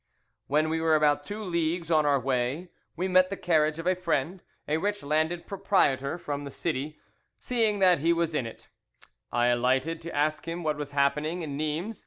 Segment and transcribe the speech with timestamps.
[0.47, 3.93] "When we were about two leagues on our way we met the carriage of a
[3.93, 6.99] friend, a rich landed proprietor from the city;
[7.37, 8.67] seeing that he was in it,
[9.31, 11.99] I alighted to ask him what was happening at Nimes.